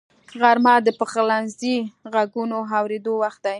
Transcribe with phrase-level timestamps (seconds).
[0.41, 1.75] غرمه د پخلنځي
[2.13, 3.49] غږونو اورېدو وخت دی